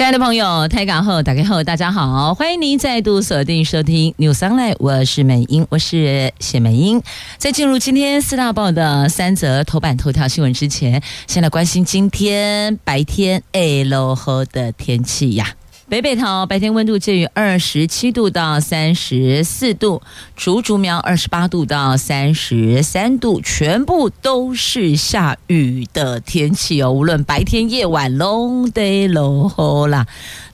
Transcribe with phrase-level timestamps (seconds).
[0.00, 7.02] 亲爱的朋友，台港后打开后，大家好，欢迎您再度锁定收听 News Online，我是美英，我是谢美英。
[7.36, 15.48] 在进入今天四大报的三则头版头条新闻之前，先来关心今天白天哎落后的天气呀。
[15.90, 20.00] 北北桃白天温度介于二十七度到三十四度，
[20.36, 26.92] 竹竹苗二十八度到三十三度，全部都是下雨的天气哦。
[26.92, 30.06] 无论白天夜晚，long day 喽啦，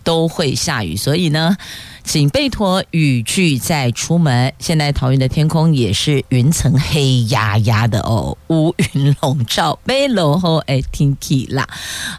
[0.03, 1.59] 都会下雨，所以呢。
[2.07, 4.53] 请备妥雨具再出门。
[4.61, 11.67] 现在桃园的天空也是云层黑压压的哦，乌云笼罩，背篭后哎天气啦。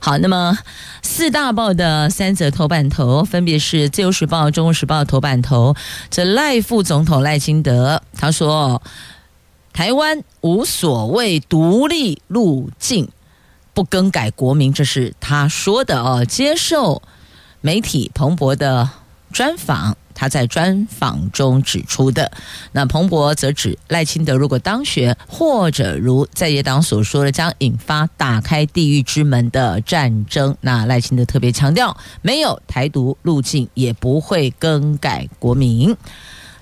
[0.01, 0.57] 好，那么
[1.01, 5.73] 四大报的三则头版头分别是《自由时报》《中国时报》头版头。
[6.11, 8.81] 这赖副总统赖清德他说
[9.71, 13.07] ：“台湾无所谓独立路径，
[13.73, 16.25] 不更改国名。”这是他说的哦。
[16.25, 17.01] 接受
[17.61, 18.89] 媒体彭博的。
[19.31, 22.31] 专访，他在专访中指出的。
[22.71, 30.55] 那彭博则指赖清德如果当选，或者如在野党所说的，将引发打开地狱之门的战争。
[30.61, 35.95] 那赖清德特别强调，没有台独路径，也不会更改国名。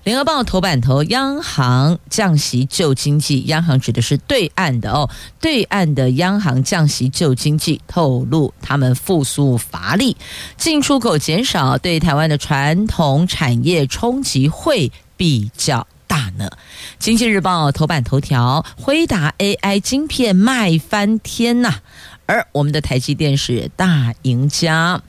[0.05, 5.09] 联合报头版头，央行降息救经济，央行指的是对岸的哦，
[5.41, 10.15] 对岸的央行降息救经济，透露他们复苏乏力，
[10.57, 16.51] 进出口减少，对台湾的传统产业冲击会比较大呢。
[16.99, 21.79] 经济日报头版头条，辉达 AI 晶片卖翻天呐，
[22.27, 25.01] 而我们的台积电是大赢家。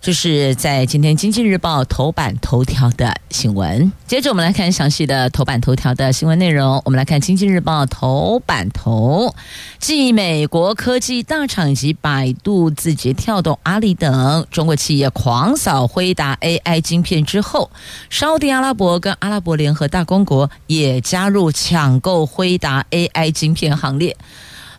[0.00, 3.92] 这是在今天《经济日报》头版头条的新闻。
[4.06, 6.80] 接着，我们来看详细的头版头条的新闻内容。
[6.84, 9.34] 我们来看《经济日报》头版头，
[9.80, 17.68] 继美国科技大厂及百度、字节跳动、阿里等中国企业狂扫辉达 AI 晶片之后，
[18.08, 24.16] 沙特阿拉伯跟阿拉伯联合大公国也加入抢购辉达 AI 晶片行列。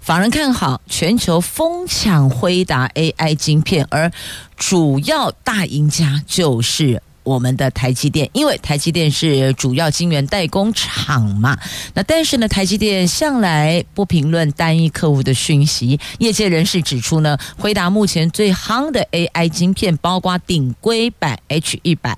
[0.01, 4.11] 法人看好全球疯抢辉达 AI 晶片，而
[4.57, 11.55] 主要大赢家就是我们的台积电，因为台积电是主要晶圆代工厂嘛。
[11.93, 15.99] 那但是呢，台积电向来不评论单一客户的讯息。
[16.17, 22.15] 业界人士指出呢，辉达目前最夯的 AI 晶片，包括顶规版 H100，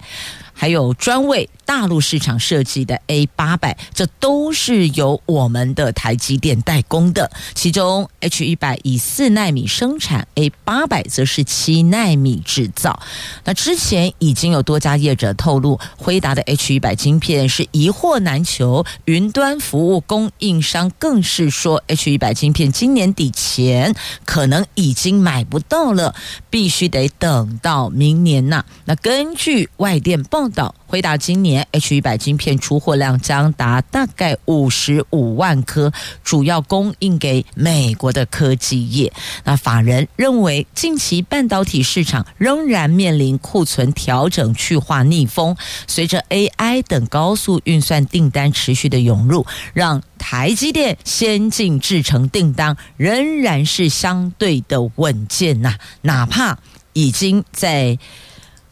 [0.62, 7.32] 还有专为大陆市场设计的 A 八百，这都是由我们的台积电代工的。
[7.56, 13.02] 其中 H 一百以四纳米生产，A 八百则是七纳米制造。
[13.44, 23.96] 那之前已经有多家业者透露，辉达的 H 一百晶片是一货难求，云端服务供应商更是说，H 一百晶片今年底前
[24.26, 26.14] 可能已经买不到了，
[26.52, 28.64] 必须得等到明年呐。
[28.86, 30.74] 那根据外电报道。
[30.86, 35.92] 辉达今年 H 一百晶片出货量将达大概五十五万颗，
[36.22, 39.12] 主要供应给美国的科技业。
[39.46, 45.56] 那法人认为，近期半导体市场仍然面临库存调整去化逆风，
[45.88, 56.60] 随着 AI 等高速运算订单持续的涌入，让台积电先进制程订单仍然是相对的稳健呐，哪怕
[56.92, 57.98] 已经在。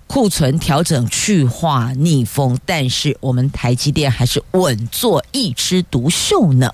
[0.10, 6.74] 库存调整去化逆风，但是我们台积电还是稳坐一枝独秀呢。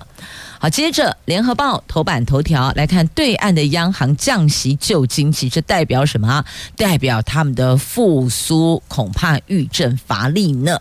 [0.58, 6.42] 好，接着联合报头版头条来看，对岸的央行降息救经济，这代表什么？
[6.76, 10.80] 代表他们的复苏恐怕遇阵乏力呢。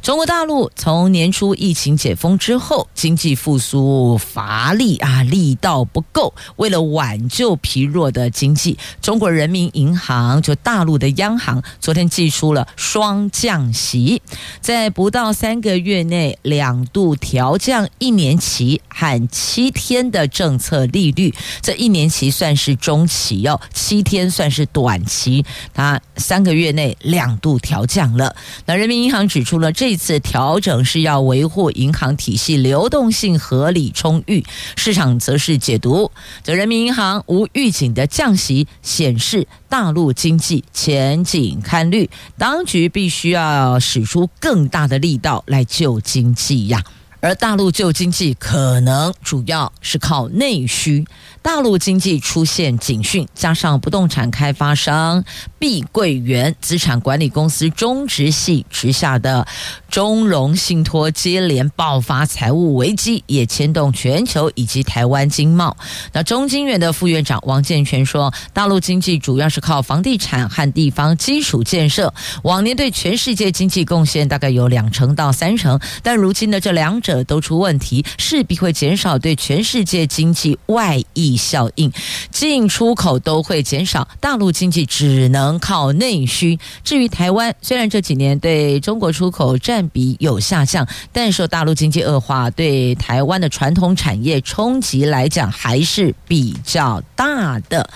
[0.00, 6.32] 中国大陆从年初疫情解封之后，经济复苏乏力啊，力道不够。
[6.56, 14.22] 为了挽救疲弱的经济，中国人民银行就大陆的央行昨天祭出了双降息，
[14.62, 21.32] 在不到三个月内两度调降一年期和七天的政策利率。
[21.62, 25.42] 这一年期算是中期哦，七天算是短期。
[25.72, 28.36] 它三个月内两度调降了。
[28.66, 29.96] 那人民银行指出了这。
[30.02, 34.44] 次调整是要维护银行体系流动性合理充裕，
[34.74, 36.10] 市场则是解读，
[36.42, 46.82] 这人民银行无预警的降息，显示大陆经济前景堪虑，当局必须要使出更大的力道来救经济呀。
[47.22, 51.06] 而大陆旧经济可能主要是靠内需。
[51.42, 55.22] 大陆经济出现警讯，加上不动产开发商
[55.58, 59.46] 碧桂园资产管理公司中植系旗下的
[59.90, 65.76] 中融信托接连爆发财务危机，也牵动全球以及台湾经贸。
[66.12, 81.31] 那中经院的副院长王健全说，大陆经济主要是靠房地产和地方基础建设，往年对全世界经济贡献大概有两成到三成，但如今的这两者都出问题，势必会减少对全世界经济外溢。
[81.36, 81.92] 效应，
[82.30, 86.58] 进出口都会减少，大陆经济只能靠内需。
[86.82, 97.88] 至于台湾，虽然这几年对中国出口占比有下降，但受大陆经济恶化对台湾的传统产业冲击来讲，还是比较大的。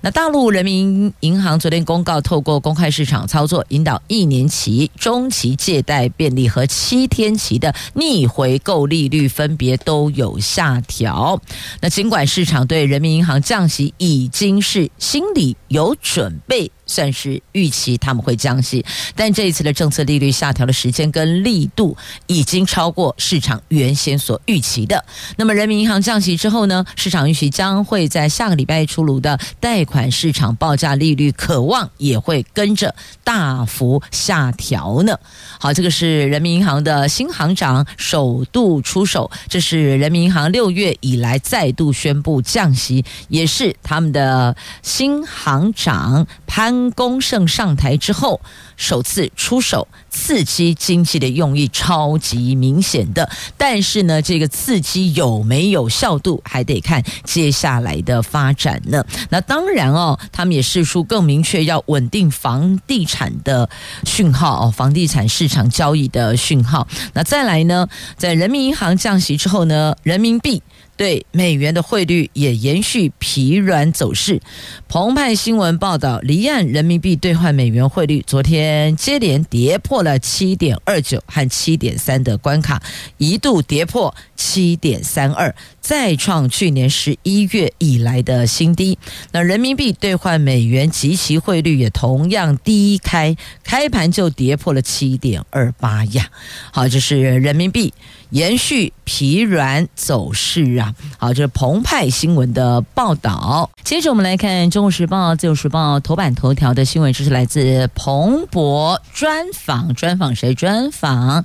[0.00, 11.40] 那大陆人民银行昨天公告，透过公开市场操作，引导一年期、中期借贷便利和七天期的逆回购利率分别都有下调。
[11.80, 16.72] 那尽管市场对对人民银行降息已经是心里有准备。
[16.86, 18.84] 算是预期他们会降息，
[19.14, 21.96] 但这一次的政策利率下调的时间跟力度
[22.26, 25.02] 已经超过市场原先所预期的。
[25.36, 35.18] 那么人民银行降息之后呢，市场预期将会在下个礼拜出炉的贷款市场报价利率，可望也会跟着大幅下调呢。
[35.58, 46.73] 好，这个是人民银行的新行长首度出手，这是人民银行六月以来再度宣布降息，也是他们的新行长潘。
[46.74, 48.40] 潘功胜上台之后，
[48.76, 59.04] 首次出手刺激经济的用意超级明显的，但是呢，这个刺激有没有效度，还得看接下来的发展呢。
[59.30, 63.68] 那当然哦，他们也释出更明确要稳定房地产的
[64.04, 66.88] 讯号哦，房地产市场交易的讯号。
[67.12, 70.62] 那再来呢，在人民银行降息之后呢，人民币。
[70.96, 74.40] 对美元的汇率也延续疲软走势。
[74.88, 82.82] 澎湃新闻报道，离岸人民币兑换美元汇率昨天接连跌破了七点二九和七点三的关卡，
[83.18, 88.98] 一度跌破七点三二，再创去年十一月以来的新低。
[89.32, 96.30] 那人民币兑换美元即期汇率也同样低开，开盘就跌破了七点二八呀。
[96.72, 97.92] 好，这是人民币。
[98.34, 100.92] 延续疲软走势啊！
[101.18, 103.70] 好，这是澎湃新闻的报道。
[103.84, 109.94] 接着我们来看《中国时报》、《自由时报》头版头条的新闻，这是来自彭博专访。
[109.94, 110.52] 专访谁？
[110.52, 111.44] 专访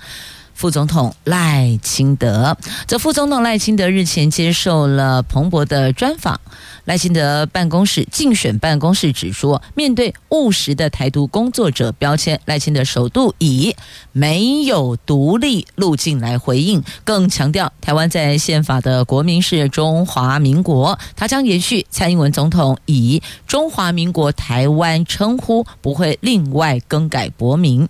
[0.59, 2.57] 副总统赖清德。
[2.85, 6.41] 这副总统赖清德日前接受了彭博的专访。
[6.83, 13.73] 赖清德办公室竞选办公室指出，面对务实的台独工作者标签，赖清德首度以
[14.11, 27.87] 没有独立路径来回应，更强调台湾在宪法的国名是中华民国，他将延续蔡英文总统以中华民国台湾称呼，不会另外更改国名。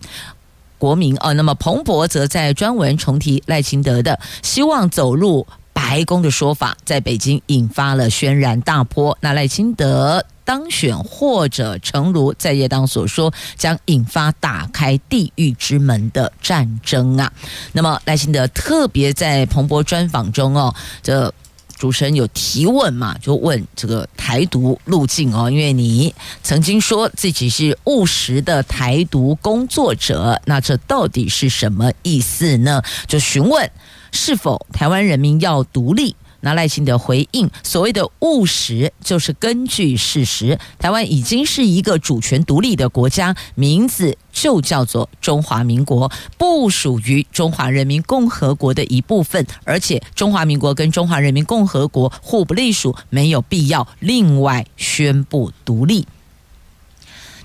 [0.80, 5.46] 国民哦，那么彭博则在专文重提赖清德的希望走入。
[5.72, 9.18] 白宫的说法在北京引发了轩然大波。
[9.22, 17.32] 那赖清德当选，或者诚如在野党所说，将引发打开地狱之门的战争啊。
[17.72, 21.34] 那么赖清德特别在彭博专访中哦，这
[21.80, 26.14] 主持人有提问嘛，就问这个台独路径哦，因为你
[26.44, 32.84] 曾经说自己是务实的台独工作者，那这到底是什么意思呢？
[33.08, 33.72] 就询问。
[34.12, 36.16] 是否台湾人民要独立？
[36.42, 40.58] 那赖清德回应：所谓的务实，就是根据事实。
[40.78, 49.46] 台湾已经是一个主权独立的国家，名字就叫做中华民国，不属于中华人民共和国的一部分。
[49.64, 56.08] 而且中华民国跟中华人民共和国互不隶属，没有必要另外宣布独立。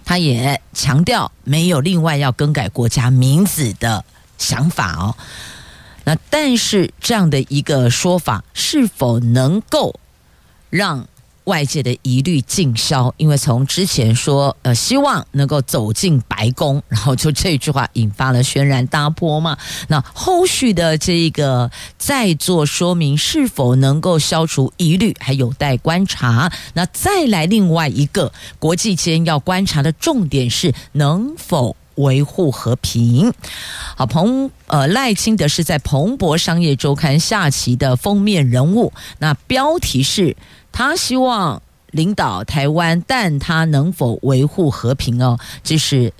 [0.05, 4.05] 他也强调，没有另外要更改国家名字的
[4.37, 5.17] 想法哦。
[6.05, 9.99] 那但是这样的一个说法是否能够
[10.71, 11.09] 让
[11.45, 13.13] 外界的疑虑尽消？
[13.19, 19.59] 因为从之前说呃希望能够走进白宫，然后就这句话引发了轩然大波嘛。
[19.89, 26.51] 那后续的这一个再做说明是否能够消除疑虑，还有待观察。
[26.73, 31.77] 那再来另外一个国际间要观察的重点是能否。
[31.97, 33.33] 维护和平。
[33.97, 38.93] 好，彭呃赖清德是在彭博商业周刊下期的封面人物。
[39.19, 40.37] 那标题是
[40.73, 45.39] 他希望领导台湾，但他能否维护和平哦？
[45.63, 46.13] 这是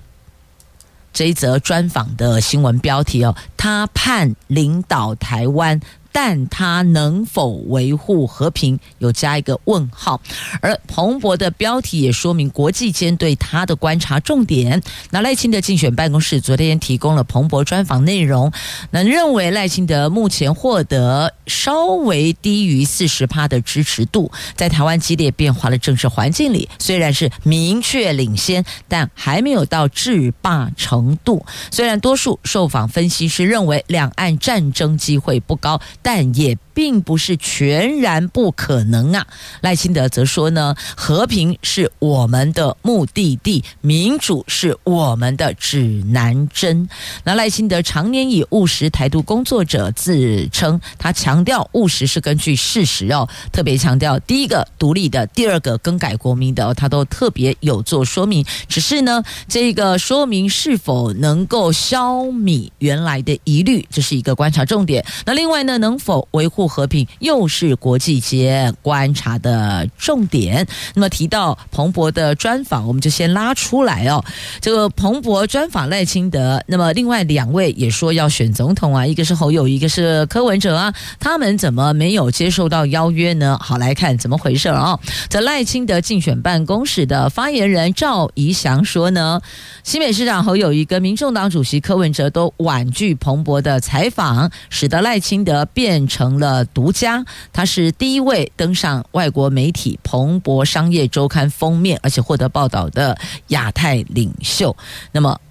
[1.11, 5.81] 这一则专访的新闻标题哦，他盼领导台湾。
[6.15, 10.21] 但他能否维护和平，有加一个问号。
[10.61, 14.81] 而彭博的标题也说明国际间对他的观察重点。
[15.09, 18.49] 那赖清德竞选办公室昨天提供了彭博专访内容，
[18.91, 31.45] 那认为赖清德目前获得稍微低于四十趴的支持度，在台湾激烈变化的政治环境里，虽然是明确领先，但还没有到制霸程度。
[31.71, 35.81] 虽然多数受访分析师认为两岸战争机会不高。
[36.05, 39.25] 蛋液并不是全然不可能啊！
[39.61, 46.87] 赖清德则说呢，和平是我们的目的地，民主是我们的指南针。
[47.23, 58.45] 那赖清德常年以务实台独工作者自称，他强调务实是根据事实哦，特别强调第一个独立的，第二个更改国民的，他都特别有做说明。
[58.67, 65.05] 只是呢，这个说明是否能够消弭原来的疑虑，这是一个观察重点。
[65.25, 70.65] 那另外呢，能否维护和平，又是国际间观察的重点。
[70.93, 74.23] 那么提到彭博的专访，我们就先拉出来哦。
[74.61, 83.57] 这个彭博专访赖清德，那么另外两位也说要选总统啊，一个是侯友，一个是柯文哲啊，他们怎么没有接受到邀约呢？
[83.61, 84.97] 好，来看怎么回事啊。
[85.29, 89.41] 这赖清德竞选办公室的发言人赵怡翔说呢，
[89.83, 95.65] 新北市长侯友宜跟民众党主席柯文哲都婉拒彭博的采访，使得赖清德。
[95.73, 104.75] 变成了独家，他是第一位登上外国媒体《彭博商业周刊》封面，而且获得报道的亚太领袖。
[105.11, 105.41] 那么，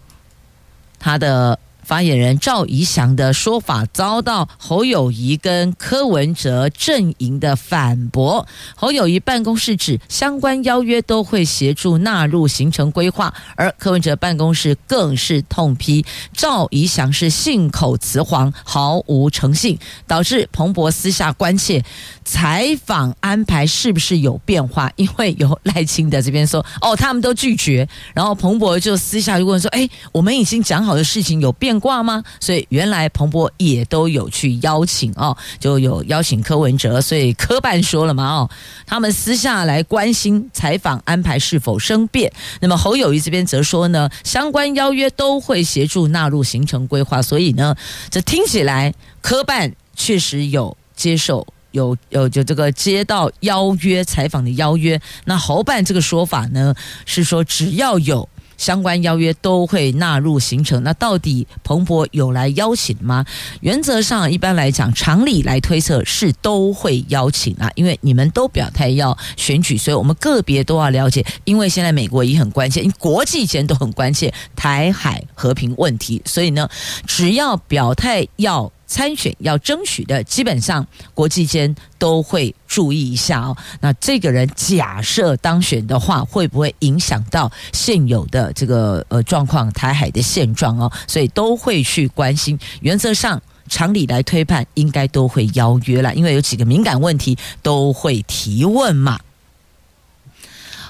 [0.98, 1.58] 他的。
[1.84, 8.46] 发言人赵怡翔的说法遭到侯友谊跟柯文哲阵营的反驳。
[8.74, 21.84] 侯友谊办公室指相关邀约都会协助纳入行程规划，而柯文哲办公室更是痛批赵怡翔是信口雌黄，毫无诚信，导致彭博私下关切
[22.24, 24.90] 采访安排是不是有变化。
[24.96, 32.22] 因为有赖清德这边说哦，他们都拒绝，然后彭博就私下就问说，哎，我们已经讲好的事情有变挂吗？
[32.40, 38.50] 所以原来彭博也都有去邀请哦，就有邀请柯文哲，所以科办说了嘛哦，
[38.86, 42.32] 他们私下来关心采访安排是否生变。
[42.60, 47.74] 那么侯友谊这边则说呢，相关邀约都会协助纳入行程规划，所以呢，
[48.10, 55.00] 这听起来科办确实有接受，有有就这个接到邀约采访的邀约。
[55.24, 56.74] 那侯办这个说法呢，
[57.06, 58.28] 是说只要有。
[58.64, 60.82] 相关邀约都会纳入行程。
[60.82, 63.22] 那到底彭博有来邀请吗？
[63.60, 71.22] 原则上，一般来讲，常理来推测是都会邀请啊，因为你们都表态要选举，所以我们个别都要了解。
[71.44, 76.66] 因为现在美国也很关切，因为国际间都很关切台海和平问题，所以呢，
[77.06, 78.72] 只要表态要。
[78.86, 83.56] 参选要争取的，基本上国际间都会注意一下哦。
[83.80, 90.92] 那这个人假设当选的话，会不会影响到现有的这个呃状况，台海的现状哦？
[91.06, 92.58] 所以都会去关心。
[92.80, 99.18] 原则上，常理来推判，应该都会邀约了，因为有几个敏感问题都会提问嘛。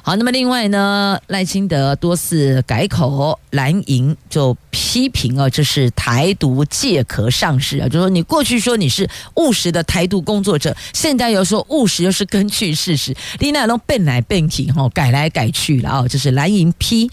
[0.07, 17.11] 好，那么另外呢，赖清德多次改口，蓝营就批评啊，这是台独借壳上市啊，就说你过去说你是务实的台独工作者，现在又说务实又是根据事实，你那种变来变去哈，改来改去了啊，这是蓝营批。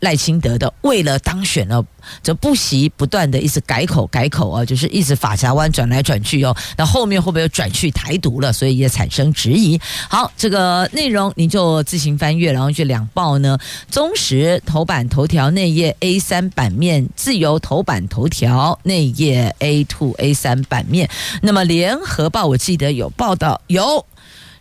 [0.00, 1.84] 赖清德的为了当选呢，
[2.22, 6.56] 就不惜不断的一直改口改口啊，就是一直发夹弯转来转去哦。
[6.76, 8.52] 那后面会不会又转去台独了？
[8.52, 9.80] 所以也产生质疑。
[10.08, 13.58] 好，这个内容您就自行翻阅，然后去两报呢，
[13.90, 21.08] 中时头版头条内页 A 三版面，自由头版头条内页 A two A 三版面。
[21.42, 24.06] 那么联合报我记得有报道有。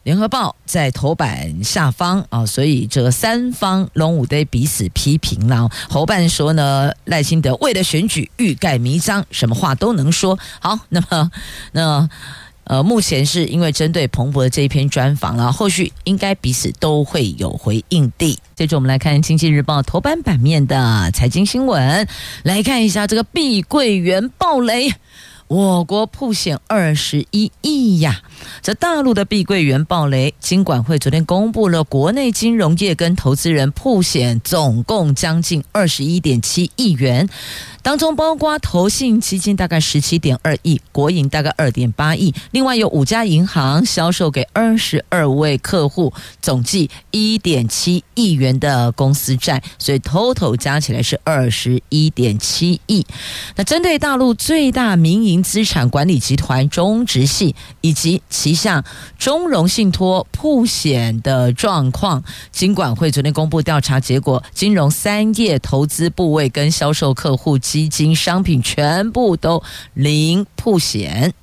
[0.08, 5.70] 联合报在头版下方啊，所以这三方龙五队彼此批评了。
[5.90, 10.40] 侯办说呢，赖清德为了选举欲盖弥彰，什么话都能说。
[10.62, 11.30] 好，那么
[11.74, 12.10] 那
[12.64, 18.40] 呃，目前是因为针对彭博的这一篇专访了，后续应该彼此都会有回应的。
[18.56, 22.08] 接着我们来看《经济日报》头版版面的财经新闻，
[22.44, 24.94] 来看一下这个碧桂园暴雷。
[25.50, 28.22] 我国曝险二十一亿呀！
[28.62, 37.30] 这大陆的碧桂园暴雷，金管会昨天公布了国内金融业跟投资人曝险总共将近二十一点七亿元。
[37.82, 53.06] 当中包括投信基金大概十七点二亿，国营大概二点八亿，另外有五家银行销售给二十二位客户，总计一点七亿元的公司债，所以 total 加起来是二十一点七亿。
[53.56, 58.84] 那针对大陆最大民营资产管理集团中植系以及旗下
[59.18, 71.34] 中融信托曝险的状况，金管会昨天公布调查结果，金融三业投资部位跟销售客户基金商品全部都零曝险。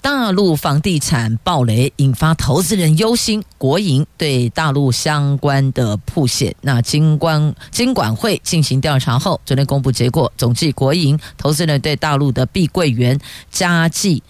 [0.00, 6.54] 大陆房地产暴雷引发投资人忧心，国营对大陆相关的曝险。
[6.60, 13.18] 那金管金管会进行调查后，昨天公布结果，总计国营投资人对大陆的碧桂园
[13.50, 14.22] 佳绩。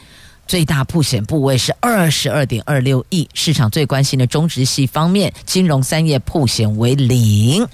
[0.46, 7.66] 最大曝险部位是二十二点二六亿，市场最关心的中植系方面，金融三业曝险为零。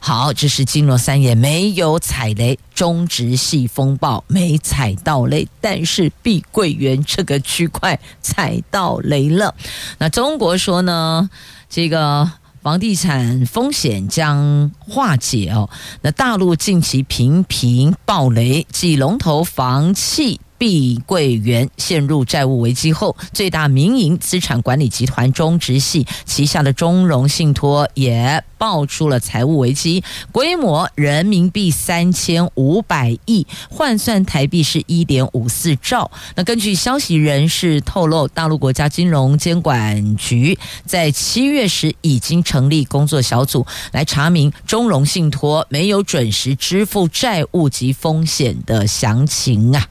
[0.00, 9.54] 好，这是金融三业没有踩雷，中植系风暴没踩到雷，但是碧桂园这个区块踩到雷了。
[9.98, 11.28] 那中国说呢，
[11.68, 12.30] 这个
[12.62, 15.68] 房地产风险将化解哦。
[16.00, 20.40] 那大陆近期频频暴雷，继龙头房企。
[20.64, 30.02] 碧桂园陷入债务危机后，最大民营资产管理集团中植系旗下的中融信托也爆出了财务危机，
[30.32, 36.10] 规模人民币三千五百亿，换算台币是一点五四兆。
[36.34, 49.86] 那根据消息人士透露，大陆国家金融监管局在七月时已经成立工作小组来查明中融信托没有准时支付债务及风险的详情啊。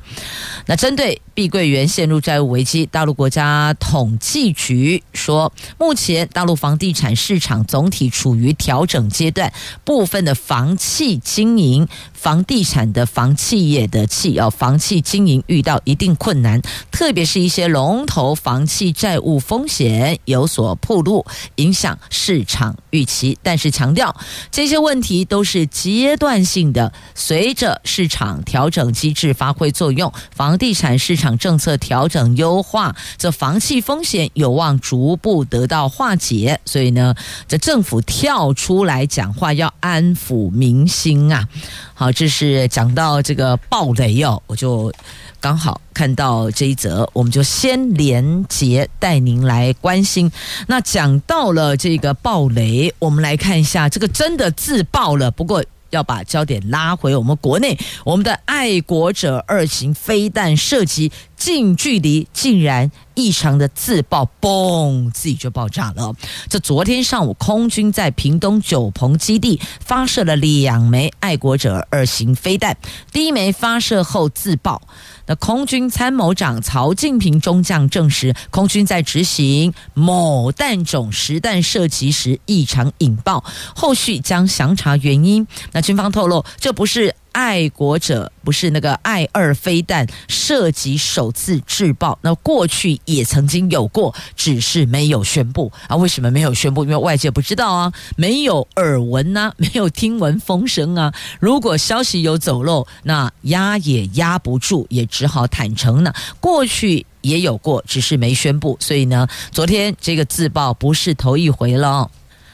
[0.65, 9.51] 那针对碧桂园陷入债务危机，大陆国家统计局说，目前大陆房地产市场总体处于调整阶段，
[9.83, 11.87] 部分的房企经营。
[12.13, 23.37] 房地产的房企业的企哦，房企经营遇到一定困难，特别是一些龙头房企债务风险有所暴露，影响市场预期。
[23.43, 24.15] 但是强调
[24.49, 36.59] 这些问题都是阶段性的，随着市场调整机制发挥作用，房房地产市场政策调整优化，这房企风险有望逐步得到化解。
[36.63, 37.15] 所以呢，
[37.47, 41.47] 这政府跳出来讲话，要安抚民心啊。
[41.95, 44.93] 好，这是讲到这个暴雷哦，我就
[45.41, 50.31] 刚好看到这一则，我们就先连结带您来关心。
[50.67, 55.65] 那讲到了这个暴雷，我们来看一下，这个真的自爆了，不过。
[55.93, 61.11] 要把焦点拉回我们国内，我们的爱国者二型飞弹射击
[61.43, 66.15] 近距离竟然异常的自爆，嘣，自己就爆炸了。
[66.47, 72.77] 这昨天上午，空军在屏东九鹏基地发射了两枚爱国者二型飞弹，
[73.11, 74.81] 第一枚发射后自爆。
[75.25, 83.43] 那空军参谋长曹进平中将证实，空军在执行某弹种实弹射击时异常引爆，
[83.75, 85.45] 后续将详查原因。
[85.73, 87.13] 那军方透露，这不是。
[87.33, 95.95] 爱国者不是那个爱二飞弹涉及首次自爆，那过去也曾经有过，只是没有宣布啊。
[95.95, 96.83] 为什么没有宣布？
[96.83, 101.13] 因为外界不知道啊，没有耳闻呐、没有听闻风声啊。
[101.39, 106.13] 如果消息有走漏，那压也压不住，也只好坦诚呢。
[106.39, 108.77] 过去也有过，只是没宣布。
[108.79, 112.09] 所以呢，昨天这个自爆不是头一回了。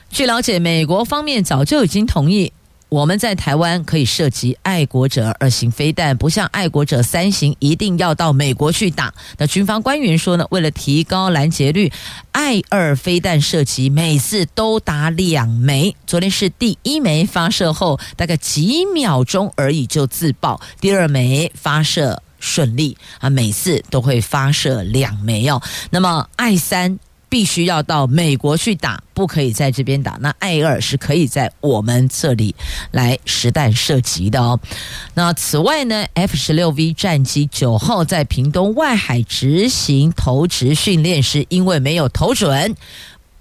[0.09, 2.51] 据了解，美国方面早就已经同意。
[2.89, 9.13] 我们在台湾可以射击爱国者二型飞弹，不像爱国者三型一定要到美国去打。
[9.38, 11.91] 那军方官员说呢，为了提高拦截率，
[12.32, 15.95] 爱二飞弹射击每次都打两枚。
[16.08, 25.62] 昨天是第一枚发射后，大概几秒钟而已就自爆，第二枚发射顺利啊，每次都会发射两枚哦。
[25.91, 26.97] 那么爱三。
[27.29, 30.17] 必须要到美国去打，不可以在这边打。
[30.19, 32.55] 那艾尔是可以在我们这里
[32.91, 34.59] 来实弹射击的哦。
[35.13, 42.75] 那此外呢，F 十六 V 战机九号在屏东外海执行投掷训练时，因为没有投准，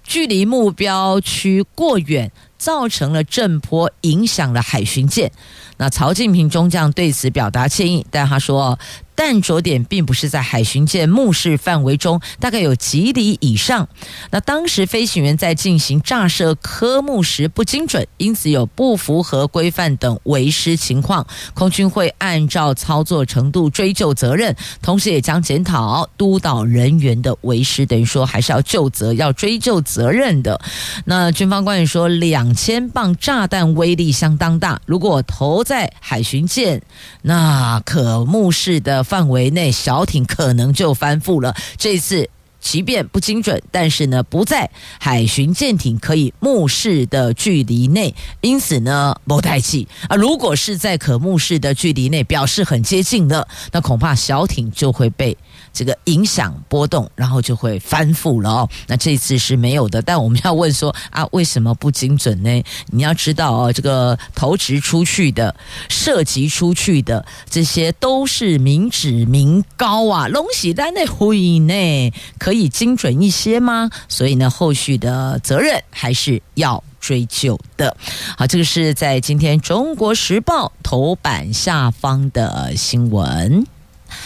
[0.03, 5.31] 距离目标区过远，造成了震波，影响了海巡舰。
[5.77, 8.77] 那曹进平中将对此表达歉意，但他说。
[9.19, 13.89] 但着点并不是在海巡舰目视范围中，大概有几里以上。
[14.31, 30.61] 那当时飞行员在进行炸射科目时不精准，因此有不符合规范等违失情况，空军会按照操作程度追究责任，同时也将检讨督导人员的违失，等于说还是要就责，要追究责任的。
[31.03, 36.81] 那军方官员说，两千磅炸弹威力相当大，如果投在海巡舰，
[37.23, 41.53] 那可目视的范围内，小艇可能就翻覆了。
[41.77, 42.29] 这次。
[42.61, 44.69] 即便不精准，但是呢，不在
[44.99, 50.17] 海巡舰艇可以目视的距离内，因此呢，不带气啊。
[50.17, 55.37] 如果是在可目视的距离内，表示很接近的，那恐怕小艇就会被。
[55.73, 58.69] 这个影响波动，然后就会翻覆了哦。
[58.87, 62.63] 那这次是没有的，但我们要问说啊，为什么不精准呢？
[62.91, 65.55] 你要知道哦，这个投掷出去的、
[65.89, 73.89] 射击出去的，这些都是民脂民膏啊，龙喜丹的会呢，可以精准一些吗？
[74.07, 77.95] 所以呢，后续的责任还是要追究的。
[78.37, 83.65] 好，这个是在今天《中国时报》头版下方的新闻。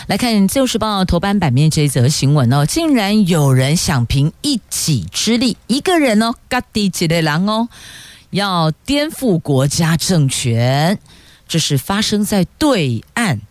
[0.07, 7.69] 来看《自由时报》头版版面这一则新闻哦，竟然有人想凭一己之力，一个人哦，嘎地几的狼哦，
[8.31, 10.99] 要颠覆国家政权，
[11.47, 13.41] 这是发生在对岸。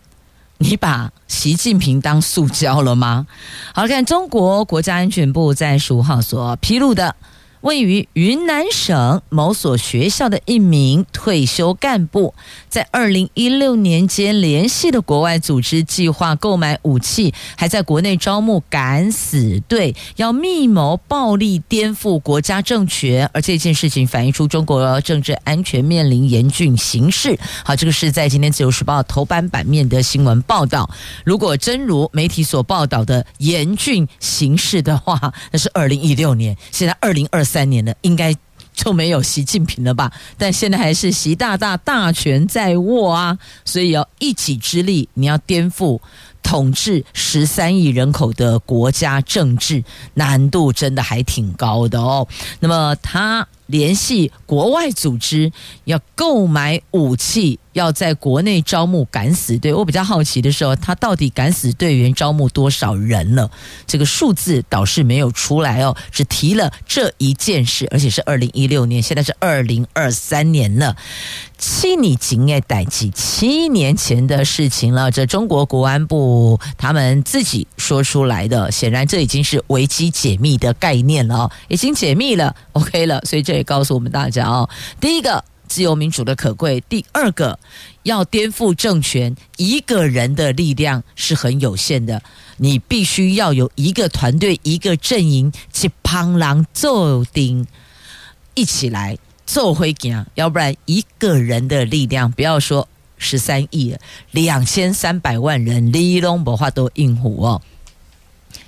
[0.58, 3.26] 你把习近平当塑胶了吗？
[3.74, 7.16] 好，看中国国家安全部在十五号所披露的。
[7.62, 12.34] 位于云南省某所学校的一名退休干部，
[12.68, 23.30] 在二零一六年间联系的国外组织，计划购买武器，还在国内招募敢死队，要密谋暴力颠覆国家政权。
[23.32, 27.38] 而这件事情反映出中国政治安全面临严峻形势。
[27.64, 30.90] 好，这个是在今天自由时报头版版面的新闻报道。
[31.24, 38.34] 如果真如媒体所报道的严峻形势的话，那是二零一六年，现在二零二三年了，应该
[38.72, 40.10] 就没有习近平了吧？
[40.38, 46.00] 但现在还是习大大大权在握啊，所以要一己之力，你要颠覆
[46.42, 49.84] 统治十三亿人口的国家政治，
[50.14, 52.26] 难度真的还挺高的哦。
[52.60, 53.46] 那么他。
[53.72, 55.50] 联系国外组织
[55.84, 59.72] 要购买武器，要在国内招募敢死队。
[59.72, 63.50] 我比较好奇的时候，他到底敢死队员招募多少人了？
[63.86, 70.94] 这个数字倒是没有出来哦，只提了这一件事，而且是二零一六年，现在是二零二三年了。
[71.56, 75.10] 七年前的代志，七年前的事情了。
[75.12, 83.20] 这中国国安部他们自己说出来的，显然这已经是危机解密的概念了，已经解密了，OK 了。
[83.24, 84.68] 所以这告诉我们大家哦，
[85.00, 87.58] 第一个自由民主的可贵，第二个
[88.02, 92.22] 要颠覆政权，一个人的力量是很有限的，
[92.58, 97.66] 你必须要有一个团队、一个阵营，去帮狼做丁
[98.54, 99.18] 一起来。
[99.44, 103.94] 做会讲，要不然一个人的力量，不要说十三亿，
[104.30, 107.60] 两千三百万人，你都没法都应付哦。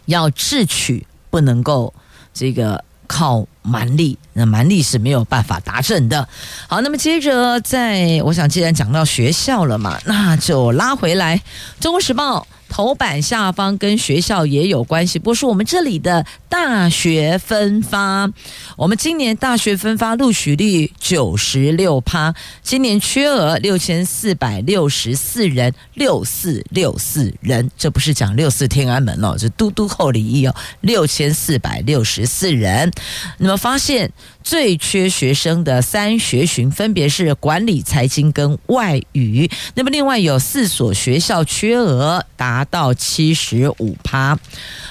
[0.06, 1.94] 要智取，不能够
[2.34, 6.28] 这个靠蛮力，那蛮力是没有办法达成的。
[6.66, 11.38] 好，那么接着在，我想既然讲到学校了嘛，那就拉回来
[11.80, 12.46] 《中国时报》。
[12.74, 18.28] 头版下方跟学校也有关系，不是我们这里的大学分发。
[18.76, 32.90] 我们今年大学分发录取率九十六趴，今年缺额六千四百六十四人，六四六四人，这不是讲六四天安门哦，是嘟嘟厚礼义哦，六千四百六十四人。
[33.38, 34.10] 那么发现。
[34.44, 39.50] 最缺学生的三学群分别是管理、财经跟外语。
[39.74, 44.38] 那么另外有四所学校缺额达到七十五趴。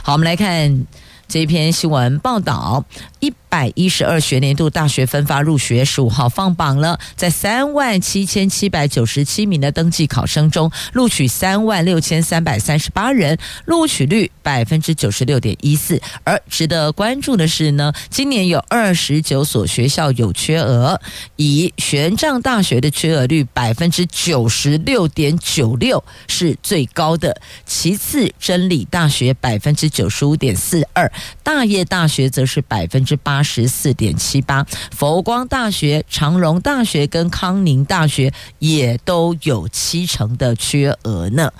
[0.01, 0.85] 好，我们来看
[1.27, 2.83] 这篇新闻报道。
[3.19, 16.01] 一百一十二学年度大学分发入学十五号放榜了，在三万七千七百九十七名的登记考生中，录取三万六千三百三十八人，录取率百分之九十六点一四。
[16.23, 20.99] 而值得关注的是呢，今年有二十九所学校有缺额，
[21.35, 31.11] 以玄奘大学的缺额率百分之九十六点九六是最高的，其次真理大学百分之九十五点四二，
[31.43, 33.15] 大业大学则是百分之。
[33.17, 41.51] 八十四点七八，佛光大学、长荣大学跟康宁大学也都有七成的缺额呢。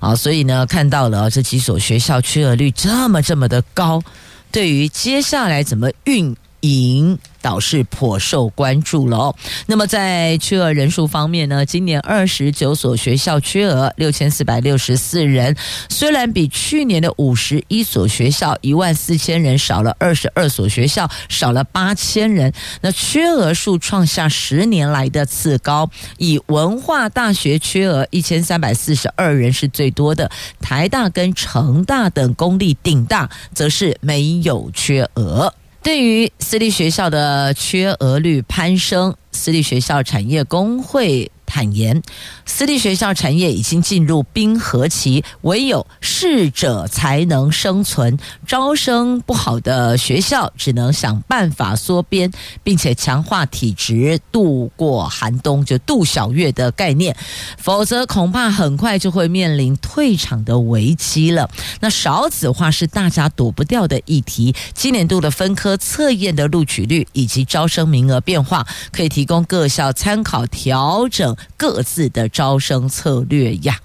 [0.00, 4.02] 啊，所以呢，看到了这几所学校缺额率这么这么的高，
[4.50, 6.34] 对于接下来怎么运
[6.66, 7.18] 营。
[7.42, 9.32] 倒是颇受关注了。
[9.66, 15.56] 那么在缺额人数方面呢，今年二十九所学校缺额六千四百六十四人，
[15.88, 25.88] 虽然比去年的五十一所学校一万四千人少了二十二所学校少了八千人，那缺额数创下十年来的次高。
[26.18, 30.28] 以文化大学缺额一千三百四十二人是最多的，
[30.60, 35.54] 台大跟成大等公立顶大则是没有缺额。
[35.86, 42.02] 对于私立学校的缺额率攀升，私立学校产业工会坦言，
[42.44, 48.18] 私立学校产业已经进入冰河期，唯有适者才能生存。
[48.46, 52.30] 招生不好的学校只能想办法缩编，
[52.62, 57.16] 并且强化体质，度过寒冬，就度小月的概念。
[57.56, 61.48] 否则恐怕很快就会面临退场的危机了。
[61.80, 64.54] 那少子化是大家躲不掉的议题。
[64.74, 71.35] 今年度的分科测验的录取率以及招生名额变化，可以提供各校参考调整。
[71.56, 73.80] 各自的招生策略呀，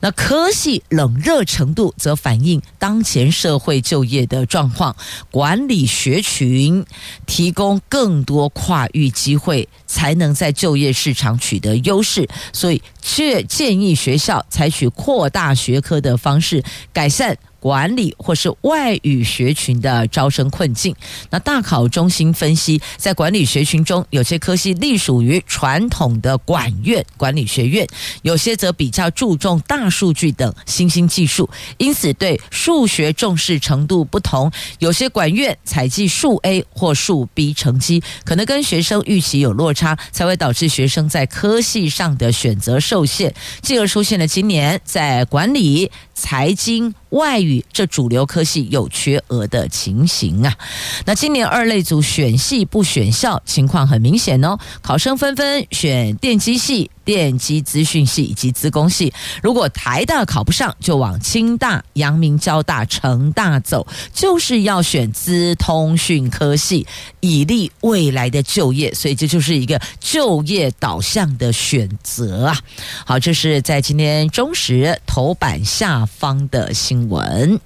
[0.00, 4.96] 那科系冷热程度则反映当前社会就业的状况，
[5.30, 6.84] 管理学群
[7.26, 17.38] 提供更多跨域机会，才能在就业市场取得优势，所以却建议学校采取扩大学科的方式改善。
[17.62, 20.92] 管理或是外语学群的招生困境。
[21.30, 27.86] 那大考中心分析，在管理学群中，有些科系隶属于传统的管院管理学院，
[28.22, 31.48] 有些则比较注重大数据等新兴技术，
[31.78, 34.50] 因此对数学重视程度不同。
[34.80, 46.94] 有些管院采计数 A 或数 B 成绩，可能跟学生预期有落差，才会导致学生在科系上的选择受限，进而出现了今年在管理、财经。
[47.10, 50.56] 外语这主流科系有缺额的情形啊，
[51.04, 56.90] 那今年二类组选系不选校情况很明显哦，考生纷纷选电机系。
[57.04, 59.12] 电机资讯系以及资工系，
[59.42, 66.86] 如果台大考不上，就往清大、阳明交大、成大走，就是要选资通讯科系，
[67.20, 68.92] 以利未来的就业。
[68.94, 72.58] 所以这就是一个就业导向的选择啊。
[73.04, 77.60] 好，这是在今天中时头版下方的新闻。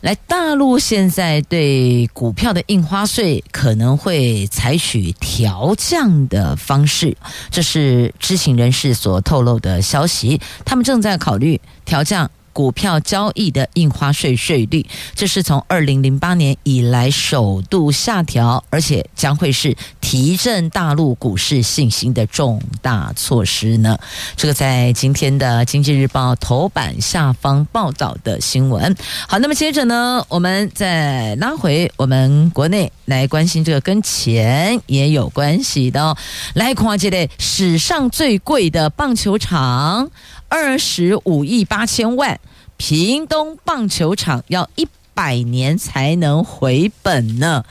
[0.00, 7.16] 来，大陆现在对股票的印花税可能会采取调降的方式，
[7.50, 10.40] 这是知情人士所透露的消息。
[10.64, 12.30] 他们正在考虑调降。
[12.58, 23.96] 股票交易的印花税税率，这是从二零零八年以来首度下调，而且将会是提振大陆股市信心的重大措施呢。
[24.34, 28.92] 这个在今天的《经济日报》头版下方报道的新闻。
[29.28, 36.16] 好，那么接着呢，我们再拉回我们国内来关心这个跟钱也有关系的哦。
[36.54, 40.10] 来看这个史上最贵的棒球场。
[40.48, 42.40] 二十五亿八千万，
[42.76, 47.64] 屏东棒球场要一百年才能回本呢。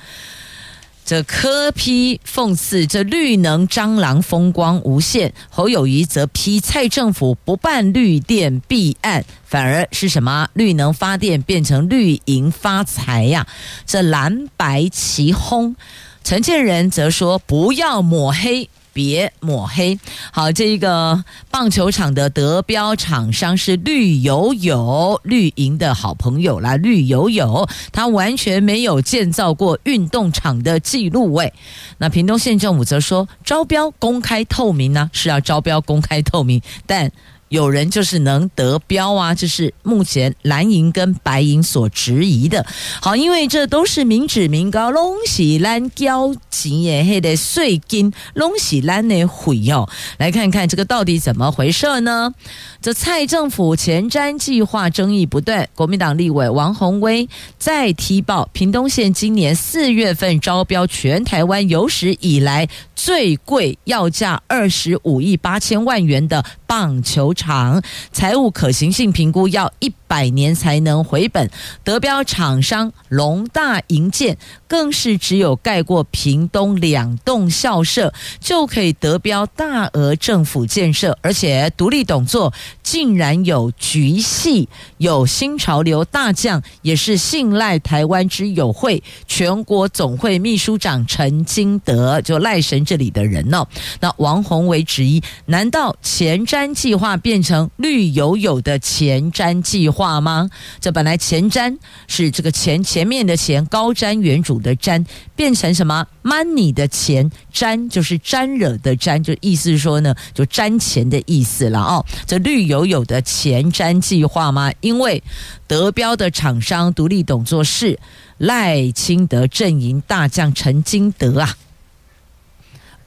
[1.04, 13.48] 这柯批讽刺这绿能蟑螂风光无限，侯友谊则批蔡政府不办绿电弊案，反而是什么绿能发电变成绿营发财呀？
[13.86, 15.78] 这蓝白齐轰，
[16.26, 18.70] 陈建仁则说不要抹黑。
[18.98, 20.00] 别抹黑。
[20.32, 31.32] 好，这一个棒球场的德标厂商是绿油油绿营的好朋友啦，绿油油，他完全没有建造过运动场的记录。
[31.32, 31.54] 位，
[32.00, 37.12] 那屏东县政府则说，招标公开透明呢，是要招标公开透明，但。
[37.50, 42.66] 有人就是能得标啊，这是目前蓝营跟白银所质疑的。
[43.02, 49.88] 好，因为这都是民脂民膏，拢是咱交钱的迄个税金，拢是咱的费哦。
[50.18, 52.34] 来看看这个到底怎么回事呢？
[52.82, 71.50] 这蔡政府前瞻计划争议不断，国民党立委王鸿薇再踢爆屏东县今年四月份招标全台湾有史以来最贵，要价二十五亿八千万元的棒球场，财务可行性评估要一百年才能回本。
[71.86, 82.52] 得标厂商龙大营建更是只有盖过屏东两栋校舍就可以得标大额政府建设，而且独立董座。
[82.82, 93.68] 竟然有菊系，有新潮流大将，也是信赖台湾之友会全国总会秘书长陈金德，就赖神这里的人呢、哦？
[94.00, 100.50] 那王鸿薇质疑：难道前瞻计划变成绿油油的前瞻计划吗？
[100.80, 112.06] 这本来前瞻是这个前前面的前高瞻远瞩的瞻，变成什么？money 的前瞻就是沾惹的沾，就意思是说呢，就沾钱的意思了哦。
[112.26, 114.72] 这绿油油的前瞻计划吗？
[114.80, 115.22] 因为
[115.68, 118.00] 德标的厂商独立董座是
[118.38, 121.58] 赖清德阵营大将陈金德啊。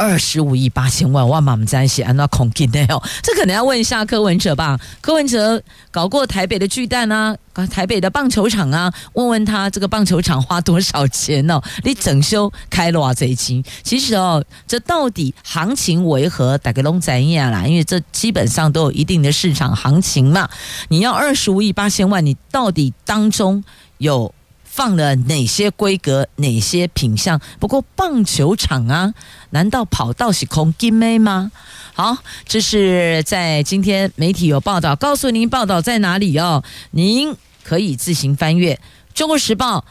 [0.00, 1.42] 二十五亿八千万，哇！
[1.42, 3.02] 妈妈在写，安那恐惊的哦。
[3.22, 4.80] 这可能要问一下柯文哲吧？
[5.02, 11.60] 柯文哲搞过台北的巨蛋啊，搞台北的棒球场啊，问问他这个棒球场花多少钱、哦？
[11.84, 13.12] 你整修开了啊？
[13.12, 16.56] 这一期其实哦，这到底行情为何？
[16.56, 20.48] 大概拢知影啦，因为这基本上都有一定的市场行情嘛。
[20.88, 23.62] 你要二十五亿八千万，你到底当中
[23.98, 24.34] 有？
[24.72, 27.40] 放了哪些规格、哪些品相？
[27.58, 29.12] 不过棒球场啊，
[29.50, 31.50] 难道跑道是空金妹吗？
[31.92, 38.74] 好，这是在今天媒体有报道，告诉您报道在哪里哦，您可以自行翻阅
[39.12, 39.84] 《中国时报》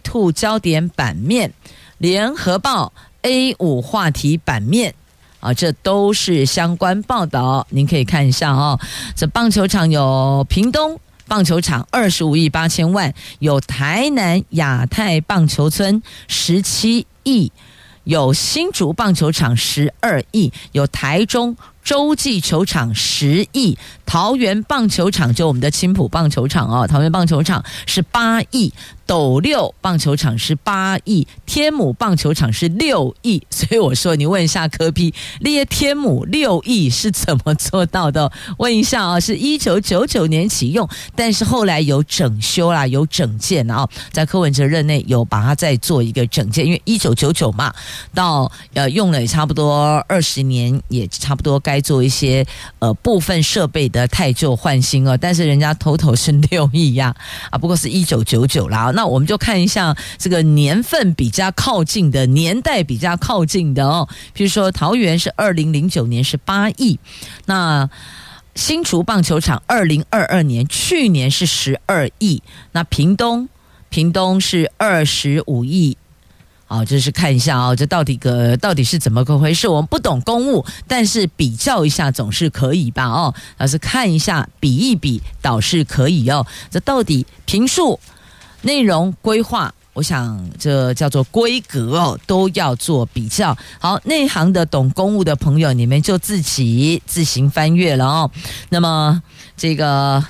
[0.00, 1.50] A2 焦点版面，
[1.98, 2.92] 《联合报》
[3.28, 4.94] A5 话题版面
[5.40, 8.80] 啊，这都是相关报道，您可以看一下哦。
[9.14, 10.98] 这棒球场有屏东。
[11.26, 17.50] 棒球场二十五亿八千万，有台南亚太棒球村十七亿，
[18.04, 28.72] 有新竹棒球场十二亿，有台中洲际球场十亿，桃园棒球场就我们的青埔棒球场哦，桃园棒球场是八亿。
[29.04, 38.32] 斗六棒球场是八亿，天母棒球场是六亿，所以我说你问一下柯 P，列天母六亿是怎么做到的？
[38.56, 47.74] 问一下啊，是一九九九年启用，但是后来有整修啦，有整建啊，在柯文哲任内有把它再做一个整建，因为一九九九嘛，
[48.14, 52.44] 到呃用了也差不多二十年，也差不多该做一些
[52.78, 57.14] 呃部分设备的汰旧换新哦，但是人家头头是六亿呀，
[57.50, 58.90] 啊，不过是一九九九啦。
[58.94, 66.98] 那我们就看一下这个年份比较靠近的年代比较靠近的哦，比如说桃园是二零零九年是八亿，
[67.46, 67.88] 那
[68.54, 73.48] 新竹棒球场二零二二年去年是十二亿，那屏东
[73.88, 75.96] 屏东是二十五亿，
[76.72, 79.68] 好，这是看一下哦，这到底个到底是怎么个回事？
[79.68, 83.04] 我们不懂公务，但是比较一下总是可以吧？
[83.04, 88.00] 哦，而是看一下比一比倒是可以哦，这到底坪数？
[88.62, 93.54] 内容规划，我想这叫做规格哦，都要做比较。
[93.78, 98.30] 好，内行的懂公务的朋友，你们就自己自行翻阅了哦。
[98.70, 99.22] 那么
[99.58, 100.24] 这个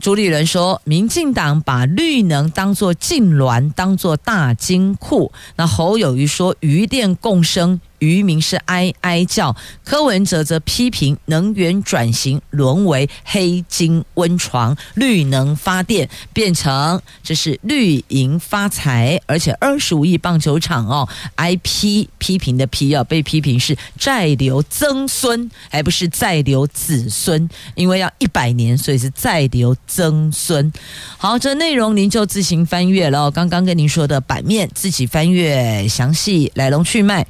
[0.00, 5.32] 朱立伦说，民进党把绿能当作痉挛，当作大金库。
[5.56, 7.80] 那侯友谊说，渔电共生。
[7.98, 9.54] 渔民是哀哀叫，
[9.84, 30.72] 柯文哲则批评能源转型沦为黑金温床，绿能发电变成这是绿营发财，而且二十五亿棒球场哦，I P 批评的批哦，被批评是再留曾孙，还不是再留子孙，因为要一百年，所以是再留曾孙。
[31.16, 37.26] 好，这内容您就自行翻阅了，刚刚跟您说的版面自己翻阅详细来龙去脉。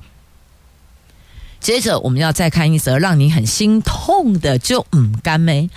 [1.64, 5.70] 接着我们要再看一则让你很心痛的，就嗯干没，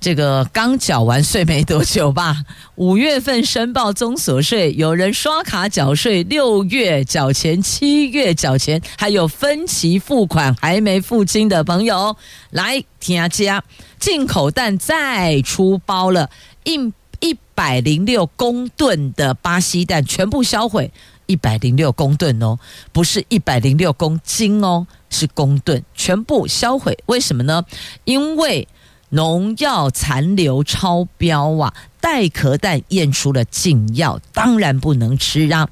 [0.00, 12.16] 这个刚缴完税没多久吧，五月份申报综所税，有人刷卡缴税，六月缴钱，七月缴钱，还有分期付款还没付清的朋友，
[12.50, 13.62] 来听下，
[14.00, 16.30] 进口蛋再出包了，
[16.64, 20.90] 一一百零六公吨的巴西蛋全部销毁。
[21.32, 22.58] 一百零六公吨哦，
[22.92, 26.98] 不是一百零六公斤哦，是公吨，全部销毁。
[27.06, 27.64] 为什么呢？
[28.04, 28.68] 因为
[29.08, 35.70] 农药残留超标啊，带壳蛋验出了禁药，当然不能吃啊。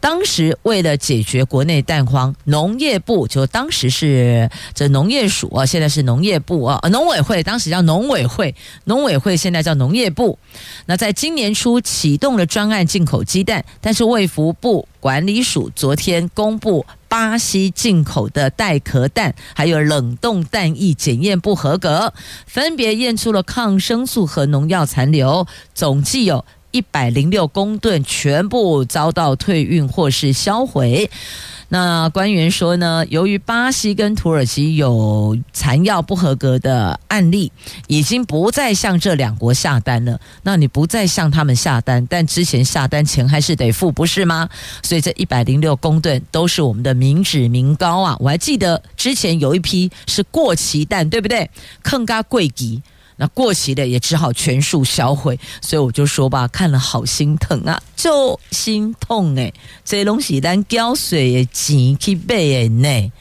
[0.00, 10.38] 当时为了解决国内蛋荒，农业部就当时是这农业署啊，现在是农业部啊，农委会当时叫农委会，农委会现在叫农业部。
[10.86, 22.14] 那在今年初启动了专案进口鸡蛋，但是卫福部管理署昨天公布巴西进口的带壳蛋还有冷冻蛋液检验不合格，
[22.46, 26.44] 分别验出了抗生素和农药残留，总计有。
[26.78, 31.10] 一百零六公吨全部遭到退运或是销毁。
[31.70, 37.50] 那官员说呢，由于巴西跟土耳其有残药不合格的案例，
[37.88, 40.20] 已经不再向这两国下单了。
[40.44, 44.48] 那你不再向他们下单，但之前下单钱还是得付，不是吗？
[44.84, 48.16] 所以这一百零六公吨都是我们的民脂民膏啊！
[48.20, 51.50] 我还记得之前有一批是过期蛋，对不对？
[51.82, 52.80] 坑嘎贵吉。
[53.18, 59.52] 那过期的也只好全数销毁，所以我就说吧，看了好心疼啊，就心痛诶，
[59.84, 63.12] 这东西单交水的钱去买的呢。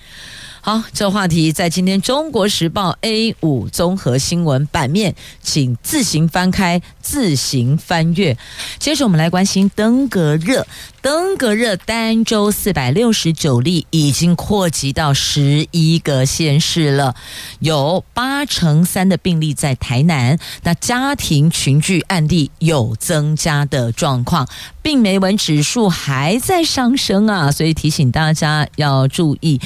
[0.62, 8.38] 好，这话题在今天《中国时报》A 五综合新闻版面，请自行翻开，自行翻阅。
[8.80, 10.68] 接着我们来关心登革热，
[11.02, 17.16] 登革热单周四百六十九例，已经扩及到十一个县市了，
[17.60, 20.38] 有八成三的病例在台南。
[20.64, 24.46] 那家庭群聚案例有增加的状况，
[24.82, 29.62] 病媒蚊指数还在上升啊，所以提醒大家要注意。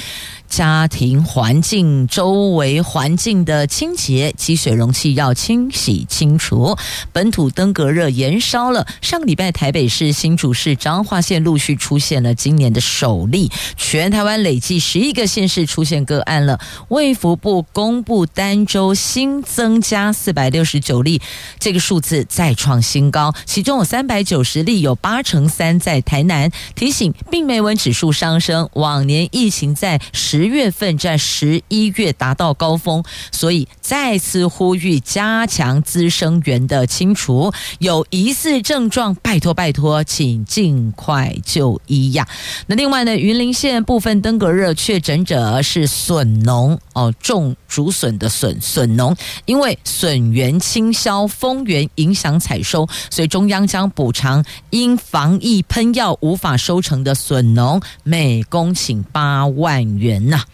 [0.48, 6.76] 家庭环境周围环境的清洁，积水容器要清洗清除。
[7.10, 16.60] 本土登革热延烧了，上个礼拜台北市、新竹市、彰化县陆续出现了今年的首例，全台湾累计十一个县市出现个案了。
[16.90, 21.20] 卫福部公布单周新增加四百六十九例，
[21.58, 26.52] 这个数字再创新高，其中有三百九十例，有八成三在台南。
[26.76, 30.52] 提醒病媒蚊指数上升，往年疫情在十。
[30.52, 37.21] 月份至十一月达到高峰，所以再次呼吁加强滋生源的清除。
[37.22, 42.26] 除有疑似症状，拜托拜托，请尽快就医呀。
[42.66, 49.14] 那另外呢，云林县部分登革热确诊者是笋农哦，种竹笋的笋笋农，
[49.44, 60.28] 因为笋园倾销，丰园影响采收，所以中央将补偿因防疫喷药无法收成的笋农每公顷八万元。
[60.28, 60.44] 那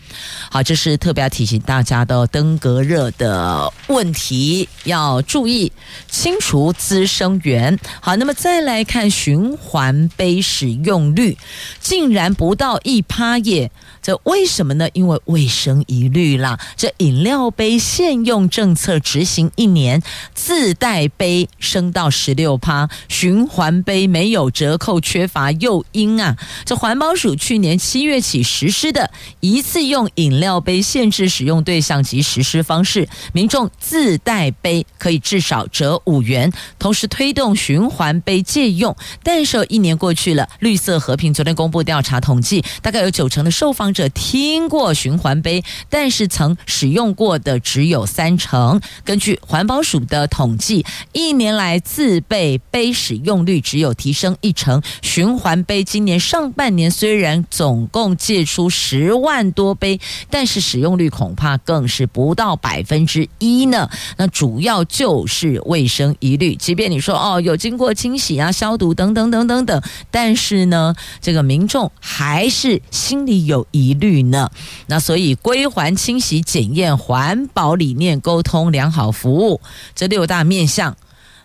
[0.51, 5.73] 好，这是特别要提醒大家的登革热的问题，要注意
[6.11, 7.79] 清除滋生源。
[8.01, 11.37] 好，那么再来看循环杯使用率，
[11.81, 13.71] 竟然不到一趴耶。
[14.09, 14.89] 这为什么呢？
[14.95, 16.59] 因为卫生疑虑啦。
[16.79, 20.03] 这饮料杯限用政策执行一年，
[20.35, 26.35] 自带杯升到十六趴，循环杯没有折扣，缺乏诱因啊。
[26.65, 38.97] 这环保署去年七月起实施的一次用饮料杯限制使用对象及实施方式，民众自带杯可以至少折五元，同时推动循环杯借用。
[39.23, 48.81] 但是，一年过去了，绿色和平昨天公布调查统计，大概有九成的受访者者听过循环杯，但是曾使用过的只有三成。
[49.05, 54.81] 根据环保署的统计，一年来自备杯使用率只有提升一成。
[55.03, 59.99] 循环杯今年上半年虽然总共借出十万多杯，
[60.31, 63.91] 但是使用率恐怕更是不到百分之一呢。
[64.17, 66.55] 那主要就是卫生疑虑。
[66.55, 69.83] 即便你说哦，有经过清洗啊、消毒等等等等等，
[70.13, 73.88] 但是呢，这个民众还是心里有疑。
[73.89, 74.51] 疑虑呢？
[74.87, 79.61] 那所以归还、清洗、检验、环保理念、沟通、良好服务
[79.95, 80.97] 这六大面向，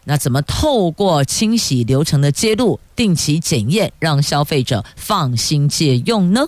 [0.05, 6.47] 那怎么透过清洗流程的揭露、定期检验，让消费者放心借用呢？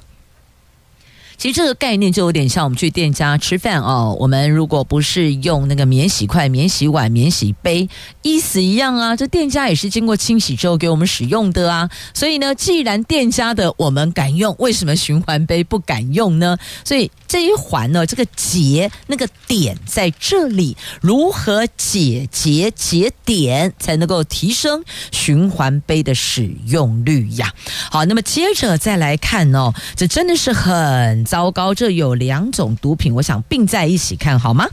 [1.38, 7.88] 其实这个概念就有点像我们去店家吃饭哦，我们如果不是用那个免洗筷、免洗碗、免洗杯，
[8.22, 9.16] 意思一样啊。
[9.16, 11.90] 这店家也是经过清洗之后给我们使用的啊。
[12.14, 16.58] 所以呢，既然店家的我们敢用，为什么循环杯不敢用呢？
[16.84, 27.54] 所以这一环呢，这个结那个点在这里，如何解结节点才能够提升循环杯的使用率呀？
[27.92, 31.25] 好，那么接着再来看哦，这真的是很。
[31.26, 34.68] 糟糕，这有两种毒品，我想并在一起看好吗？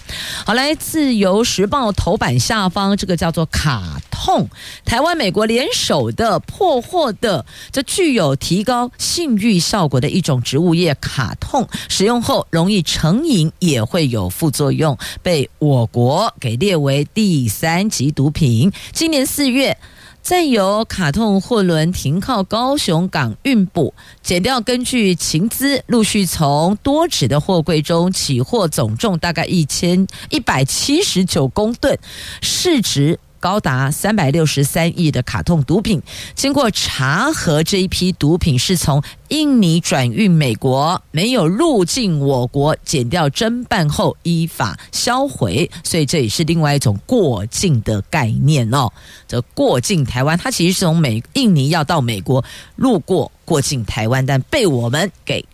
[0.44, 4.48] 好，来，《自由时报》头版下方这个叫做卡痛，
[4.84, 18.70] 台湾、美国联手的破获的，这具有提高性欲效果的一种植物液卡痛，使用后容易成瘾，也会有副作用，被我国给列为第三级毒品。
[18.92, 19.76] 今年四月。
[20.22, 23.92] 再由卡通货轮停靠高雄港运补，
[24.22, 31.98] 减掉根据情资，陆续从多指的货柜中起货总重大概一千一百七十九公吨，
[32.40, 36.00] 市值高达三百六十三亿的卡痛毒品。
[36.36, 48.88] 经过查核，这一批毒品是从印尼转运美国，没有入境我国，检调侦办后依法销毁，所以这也是另外一种过境的概念哦。
[49.26, 52.44] 这过境台湾，它其实是从美印尼要到美国
[52.76, 55.44] 路过过境台湾，但被我们给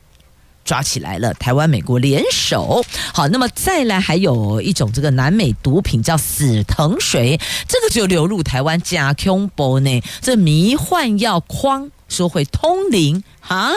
[0.69, 1.33] 抓起来了。
[1.35, 10.03] 台湾、美国联手，好，那么再来还有一种这个南美毒品叫死藤水，这个就流入台湾加恐怖呢。
[10.21, 13.71] 这迷幻药框说会通灵啊？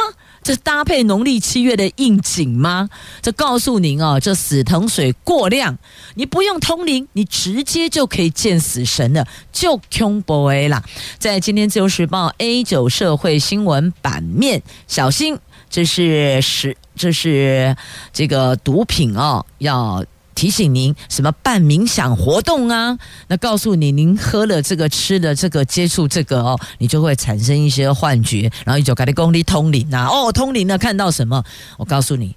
[0.44, 2.90] 这搭配农历七月的应景吗？
[3.22, 5.78] 这告诉您哦，这死藤水过量，
[6.16, 10.84] 你不用通灵，你直接就可以见死神了，就恐怖啦！
[11.20, 15.38] 在今天自由时报 A 九社会新闻版面，小心，
[15.72, 17.76] 这是是这是
[18.14, 20.06] 这个毒品哦，要。
[20.34, 22.98] 提醒您什么办冥想活动啊？
[23.28, 30.08] 那告诉你，您喝了这个、吃了这个、接触这个哦，你就会产生一些幻觉，然后一九咖喱功力通灵啊！
[30.08, 31.44] 哦，通灵了，看到什么？
[31.78, 32.36] 我告诉你，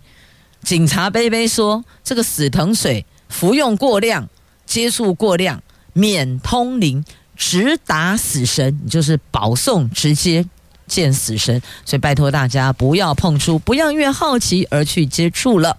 [0.63, 4.29] 警察杯杯说，这个死藤水服用过量、
[4.67, 5.63] 接触过量，
[5.95, 7.03] 免通灵，
[7.37, 10.45] 直达死神，你就是保送直接。
[10.87, 15.77] 见死神，所以拜托大家不要碰触，不要越好奇而去接触了。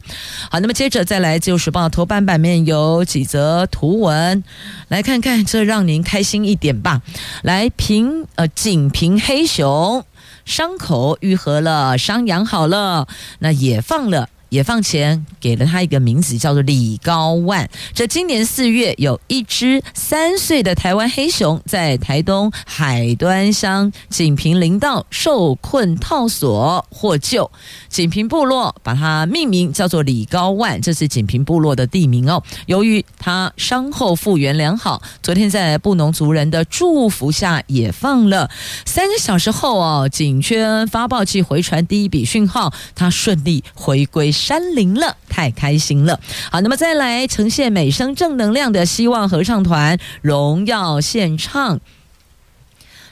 [0.49, 4.43] 好，那么接着再来，《就是报》头版版面有几则图文，
[4.87, 7.01] 来看看，这让您开心一点吧。
[7.43, 10.05] 来平呃，仅凭黑熊
[10.45, 13.07] 伤口愈合了，伤养好了，
[13.39, 14.29] 那也放了。
[14.49, 17.67] 也放钱，给了他一个名字，叫做李高万。
[17.93, 27.49] 这今年四月，有一只三岁的台湾黑熊在台东海端乡锦屏林道受困套索获救，
[27.89, 32.43] 锦屏部落把它命名叫做李高万，这是锦屏部落的地名哦。
[32.67, 38.51] 由于他伤后复原良好，昨天在布农族人的祝福下，也放了
[38.85, 44.34] 三个小时后哦，颈圈发报器回传第一笔讯号，他顺利回归。
[44.35, 46.19] 山林了，太开心了。
[46.51, 51.79] 好，那么再来呈现美声正能量的希望合唱团荣耀献唱。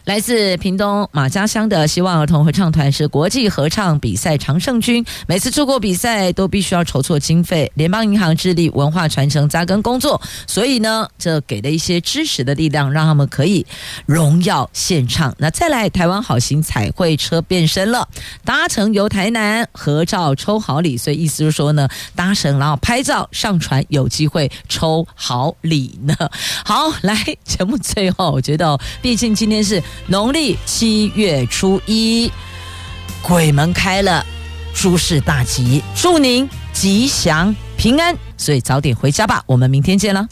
[0.06, 13.66] 来自屏东马家乡的希望儿童合唱团是国际合唱比赛常胜军，每次出国比赛都必须要筹措经费，联邦银行致力文化传承扎根工作，所以呢，这给了一些支持的力量，让他们可以
[14.06, 15.34] 荣耀献唱。
[15.38, 18.06] 那再来，台湾好行彩绘车变身了，
[18.44, 26.14] 搭乘游台南合照抽好礼，所以意思就是说呢，搭乘然后拍照上传，有机会抽好礼呢。
[26.66, 29.82] 好，来节目最后，我觉得毕竟今天是。
[30.08, 32.32] 农历七月初一，
[33.22, 34.26] 鬼门开了，
[34.74, 39.44] 诸事大吉，祝您吉祥平安，所以早点回家吧。
[39.46, 40.28] 我们明天见了。